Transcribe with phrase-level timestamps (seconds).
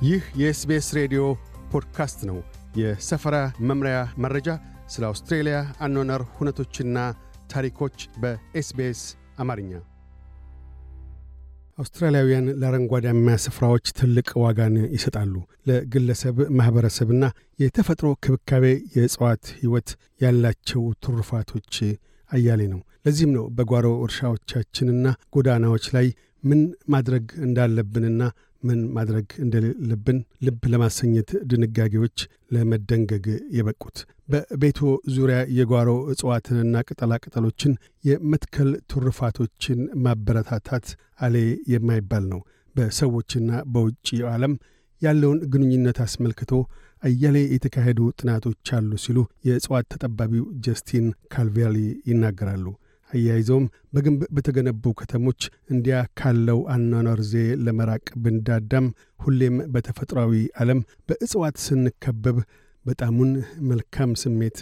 [0.00, 1.22] ይህ የ SBS ሬዲዮ
[1.72, 2.38] ፖድካስት ነው።
[2.80, 3.36] የሰፈራ
[3.68, 4.48] መምሪያ መረጃ፣
[4.88, 6.98] ስለ አውስትሬልያ አኗኗር ሁነቶችና
[7.52, 9.00] ታሪኮች በ SBS
[9.38, 9.72] አማርኛ።
[11.78, 15.34] አውስትራሊያውያን ለአረንጓዴያማ ስፍራዎች ትልቅ ዋጋን ይሰጣሉ።
[15.68, 17.24] ለግለሰብ ማኅበረሰብና
[17.58, 18.64] የተፈጥሮ ክብካቤ
[18.96, 19.90] የእጽዋት ሕይወት
[20.24, 21.72] ያላቸው ትሩፋቶች
[22.30, 26.08] አያሌ ነው። ለዚህም ነው በጓሮ እርሻዎቻችንና ጎዳናዎች ላይ
[26.44, 28.20] ምን ማድረግ እንዳለብንና
[28.62, 32.18] ምን ማድረግ እንደሌለብን ልብ ለማሰኘት ድንጋጌዎች
[32.54, 34.80] ለመደንገግ የበቁት። በቤቶ
[35.14, 37.72] ዙሪያ የጓሮ እጽዋትንና ቅጠላቅጠሎችን
[38.04, 40.88] የመትከል ትሩፋቶችን ማበረታታት
[41.20, 41.36] አሌ
[41.72, 42.42] የማይባል ነው።
[42.74, 44.52] በሰዎችና በውጭ ዓለም
[45.02, 46.52] ያለውን ግንኙነት አስመልክቶ
[47.02, 51.76] አያሌ የተካሄዱ ጥናቶች አሉ ሲሉ የእጽዋት ተጠባቢው ጀስቲን ካልቬሊ
[52.10, 52.66] ይናገራሉ።
[53.10, 53.64] አያይዘውም
[53.94, 55.40] በግንብ በተገነቡ ከተሞች
[55.70, 58.86] እንዲያ ካለው አኗኗር ዜ ለመራቅ ብንዳዳም
[59.20, 62.38] ሁሌም በተፈጥሯዊ ዓለም በእጽዋት ስንከበብ
[62.86, 63.32] በጣሙን
[63.70, 64.60] መልካም ስሜት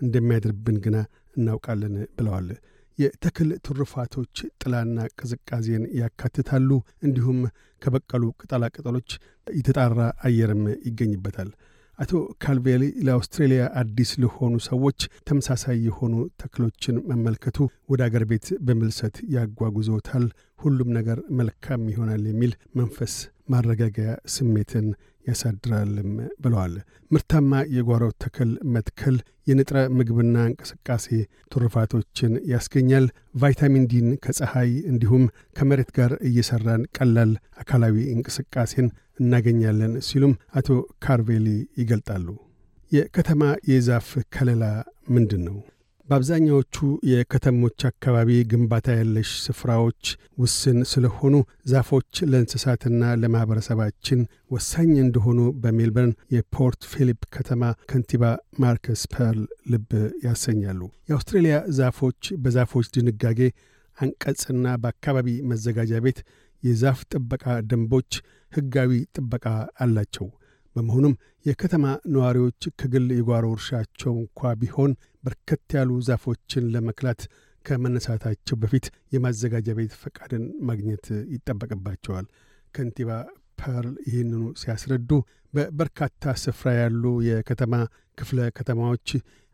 [0.00, 0.98] እንደሚያድርብን ግና
[1.36, 2.48] እናውቃለን ብለዋል።
[2.98, 6.70] የተክል ትሩፋቶች ጥላና ቅዝቃዜን ያካትታሉ።
[7.02, 7.38] እንዲሁም
[7.82, 9.10] ከበቀሉ ቅጠላቅጠሎች
[9.46, 11.50] የተጣራ አየርም ይገኝበታል።
[12.00, 12.12] አቶ
[12.42, 17.58] ካልቬሊ ለአውስትሬልያ አዲስ ለሆኑ ሰዎች ተመሳሳይ የሆኑ ተክሎችን መመልከቱ
[17.90, 20.24] ወደ አገር ቤት በምልሰት ያጓጉዞታል።
[20.58, 23.14] ሁሉም ነገር መልካም ይሆናል የሚል መንፈስ
[23.52, 24.86] ማረጋገያ ስሜትን
[25.26, 26.10] ያሳድራልም
[26.42, 26.74] ብለዋል።
[27.10, 31.06] ምርታማ የጓሮ ተክል መትከል የንጥረ ምግብና እንቅስቃሴ
[31.52, 33.06] ትሩፋቶችን ያስገኛል።
[33.40, 35.24] ቫይታሚን ዲን ከፀሐይ እንዲሁም
[35.58, 38.88] ከመሬት ጋር እየሠራን ቀላል አካላዊ እንቅስቃሴን
[39.20, 40.68] እናገኛለን ሲሉም አቶ
[41.04, 41.48] ካርቬሊ
[41.80, 42.26] ይገልጣሉ።
[42.92, 44.64] የከተማ የዛፍ ከለላ
[45.08, 45.58] ምንድን ነው?
[46.08, 46.76] በአብዛኛዎቹ
[47.10, 50.02] የከተሞች አካባቢ ግንባታ የለሽ ስፍራዎች
[50.42, 51.34] ውስን ስለሆኑ
[51.72, 54.20] ዛፎች ለእንስሳትና ለማኅበረሰባችን
[54.54, 58.24] ወሳኝ እንደሆኑ በሜልበርን የፖርት ፊሊፕ ከተማ ከንቲባ
[58.62, 59.40] ማርከስ ፐርል
[59.72, 59.92] ልብ
[60.26, 60.80] ያሰኛሉ።
[61.10, 63.40] የአውስትሬልያ ዛፎች በዛፎች ድንጋጌ
[63.98, 66.20] አንቀጽና በአካባቢ መዘጋጃ ቤት
[66.62, 68.12] የዛፍ ጥበቃ ደንቦች
[68.52, 69.46] ሕጋዊ ጥበቃ
[69.80, 70.28] አላቸው።
[70.76, 71.14] በመሆኑም
[71.46, 71.84] የከተማ
[72.14, 74.92] ነዋሪዎች ከግል የጓሮ እርሻቸው እንኳ ቢሆን
[75.24, 77.22] በርከት ያሉ ዛፎችን ለመክላት
[77.64, 78.84] ከመነሳታቸው በፊት
[79.14, 82.26] የማዘጋጃ ቤት ፈቃድን ማግኘት ይጠበቅባቸዋል።
[82.74, 83.10] ከንቲባ
[83.60, 85.10] ፐርል ይህንኑ ሲያስረዱ
[85.52, 87.74] በበርካታ ስፍራ ያሉ የከተማ
[88.18, 89.08] ክፍለ ከተማዎች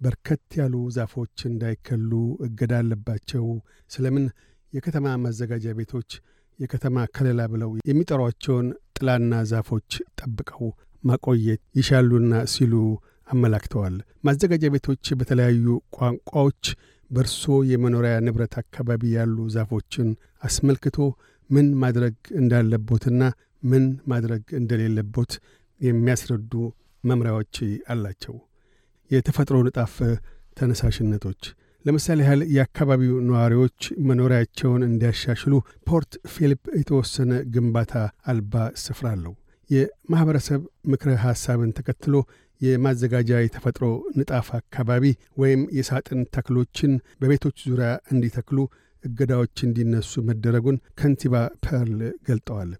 [0.00, 2.12] በርከት ያሉ ዛፎች እንዳይከሉ
[2.46, 3.46] እገዳ አለባቸው።
[3.90, 4.24] ስለምን
[4.72, 6.10] የከተማ ማዘጋጃ ቤቶች
[6.60, 8.66] የከተማ ከለላ ብለው የሚጠሯቸውን
[8.96, 9.90] ጥላና ዛፎች
[10.20, 10.66] ጠብቀው
[11.04, 12.74] ማቆየት ይሻሉና ሲሉ
[13.28, 13.94] አመላክተዋል።
[14.24, 15.66] ማዘጋጃ ቤቶች በተለያዩ
[15.96, 16.62] ቋንቋዎች
[17.10, 20.08] በእርሶ የመኖሪያ ንብረት አካባቢ ያሉ ዛፎችን
[20.44, 20.98] አስመልክቶ
[21.50, 23.22] ምን ማድረግ እንዳለቦትና
[23.62, 25.32] ምን ማድረግ እንደሌለቦት
[25.80, 26.52] የሚያስረዱ
[27.04, 27.56] መምሪያዎች
[27.92, 28.36] አላቸው።
[29.10, 29.94] የተፈጥሮ ንጣፍ
[30.56, 31.42] ተነሳሽነቶች
[31.84, 35.54] ለምሳሌ ያህል የአካባቢው ነዋሪዎች መኖሪያቸውን እንዲያሻሽሉ
[35.88, 37.94] ፖርት ፊሊፕ የተወሰነ ግንባታ
[38.30, 39.34] አልባ ስፍራ አለው።
[39.70, 40.60] የማኅበረሰብ
[40.92, 42.14] ምክረ ሐሳብን ተከትሎ
[42.60, 43.84] የማዘጋጃ የተፈጥሮ
[44.18, 45.04] ንጣፍ አካባቢ
[45.42, 48.58] ወይም የሳጥን ተክሎችን በቤቶች ዙሪያ እንዲተክሉ
[49.04, 51.94] እገዳዎች እንዲነሱ መደረጉን ከንቲባ ፐርል
[52.28, 52.72] ገልጠዋል።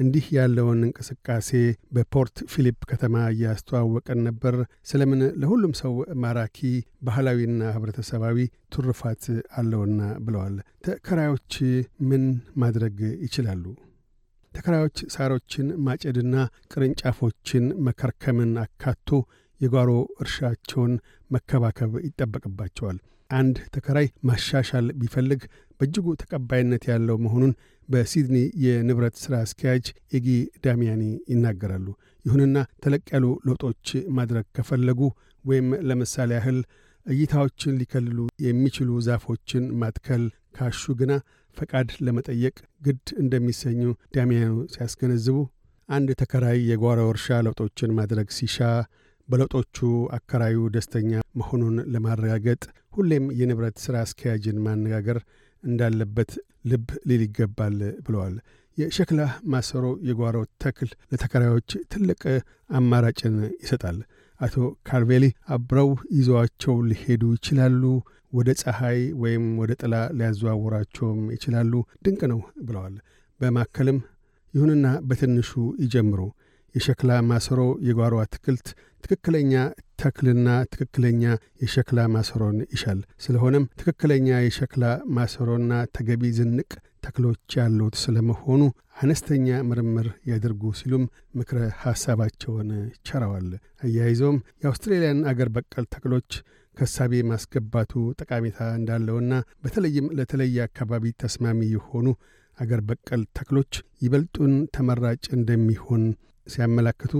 [0.00, 1.48] እንዲህ ያለውን እንቅስቃሴ
[1.92, 4.54] በፖርት ፊሊፕ ከተማ እያስተዋወቀን ነበር።
[4.90, 6.58] ስለምን ለሁሉም ሰው ማራኪ
[7.02, 8.38] ባህላዊና ህብረተሰባዊ
[8.74, 9.24] ትሩፋት
[9.58, 10.56] አለውና ብለዋል።
[10.86, 11.54] ተከራዮች
[12.10, 12.24] ምን
[12.56, 12.96] ማድረግ
[13.26, 13.64] ይችላሉ?
[14.52, 16.36] ተከራዮች ሳሮችን ማጨድና
[16.72, 19.08] ቅርንጫፎችን መከርከምን አካቶ
[19.60, 19.90] የጓሮ
[20.22, 20.92] እርሻቸውን
[21.30, 22.98] መከባከብ ይጠበቅባቸዋል።
[23.30, 25.42] አንድ ተከራይ ማሻሻል ቢፈልግ
[25.80, 27.52] በእጅጉ ተቀባይነት ያለው መሆኑን
[27.90, 30.26] በሲድኒ የንብረት ሥራ አስኪያጅ ኤጊ
[30.64, 31.02] ዳሚያኒ
[31.32, 31.86] ይናገራሉ።
[32.24, 33.86] ይሁንና ተለቅ ያሉ ለውጦች
[34.18, 35.00] ማድረግ ከፈለጉ
[35.44, 36.58] ወይም ለምሳሌ ያህል
[37.06, 40.24] እይታዎችን ሊከልሉ የሚችሉ ዛፎችን ማትከል
[40.56, 41.12] ካሹ ግና
[41.56, 42.56] ፈቃድ ለመጠየቅ
[42.86, 43.80] ግድ እንደሚሰኙ
[44.16, 45.38] ዳሚያኑ ሲያስገነዝቡ
[45.88, 48.58] አንድ ተከራይ የጓሮ እርሻ ለውጦችን ማድረግ ሲሻ
[49.28, 49.78] በለውጦቹ
[50.16, 51.10] አከራዩ ደስተኛ
[51.40, 52.62] መሆኑን ለማረጋገጥ
[52.92, 55.18] ሁሌም የንብረት ሥራ አስኪያጅን ማነጋገር
[55.64, 56.30] እንዳለበት
[56.64, 57.76] ልብ ሊል ይገባል
[58.06, 58.34] ብለዋል።
[58.78, 59.20] የሸክላ
[59.52, 62.20] ማሰሮ የጓሮ ተክል ለተከራዮች ትልቅ
[62.78, 63.98] አማራጭን ይሰጣል።
[64.40, 64.54] አቶ
[64.88, 65.24] ካርቬሊ
[65.54, 67.82] አብረው ይዘዋቸው ሊሄዱ ይችላሉ።
[68.32, 71.72] ወደ ፀሐይ ወይም ወደ ጥላ ሊያዘዋውራቸውም ይችላሉ።
[72.04, 72.94] ድንቅ ነው ብለዋል።
[73.40, 73.98] በማከልም
[74.54, 75.50] ይሁንና በትንሹ
[75.82, 76.20] ይጀምሩ።
[76.74, 78.66] የሸክላ ማሰሮ የጓሮ አትክልት
[79.04, 79.52] ትክክለኛ
[80.00, 81.22] ተክልና ትክክለኛ
[81.62, 84.84] የሸክላ ማሰሮን ይሻል። ስለሆነም ትክክለኛ የሸክላ
[85.16, 86.70] ማሰሮና ተገቢ ዝንቅ
[87.04, 88.62] ተክሎች ያሉት ስለመሆኑ
[89.02, 91.04] አነስተኛ ምርምር ያድርጉ ሲሉም
[91.38, 92.70] ምክረ ሐሳባቸውን
[93.08, 93.48] ቸረዋል።
[93.84, 96.30] አያይዘውም የአውስትሬልያን አገር በቀል ተክሎች
[96.76, 99.32] ከሳቤ ማስገባቱ ጠቃሜታ እንዳለውና
[99.64, 102.06] በተለይም ለተለየ አካባቢ ተስማሚ የሆኑ
[102.58, 106.04] አገር በቀል ተክሎች ይበልጡን ተመራጭ እንደሚሆን
[106.46, 107.12] ሲያመላክቱ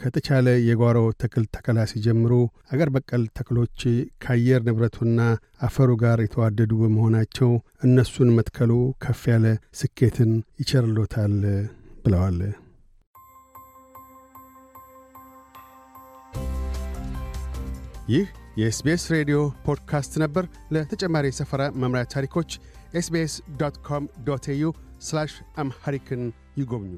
[0.00, 2.32] ከተቻለ የጓሮ ተክል ተከላ ሲጀምሩ
[2.72, 3.80] አገር በቀል ተክሎች
[4.22, 5.20] ከአየር ንብረቱና
[5.62, 7.50] አፈሩ ጋር የተዋደዱ በመሆናቸው
[7.82, 8.72] እነሱን መትከሉ
[9.04, 9.46] ከፍ ያለ
[9.80, 11.36] ስኬትን ይቸርሎታል
[12.04, 12.40] ብለዋል።
[18.10, 20.44] ይህ የኤስቤስ ሬዲዮ ፖድካስት ነበር።
[20.74, 22.50] ለተጨማሪ የሰፈራ መምሪያ ታሪኮች
[22.94, 24.64] SBS dot com dot au
[25.56, 26.22] Amharic ን
[26.56, 26.94] ይጎብኙ።